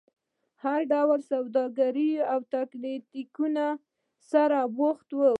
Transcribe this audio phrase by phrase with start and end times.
[0.63, 3.67] له ډول ډول سوداګریو او تاکتیکونو
[4.31, 5.27] سره بوخت دي.